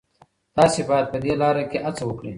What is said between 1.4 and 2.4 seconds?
لاره کي هڅه وکړئ.